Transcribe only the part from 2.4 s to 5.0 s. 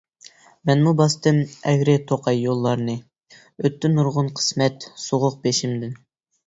يوللارنى، ئۆتتى نۇرغۇن قىسمەت،